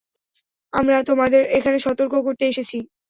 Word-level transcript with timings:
আমরা 0.73 0.97
তোমাদের 1.09 1.41
এখানে 1.57 1.77
সর্তক 1.79 2.07
করতে 2.19 2.43
এসেছি। 2.47 2.77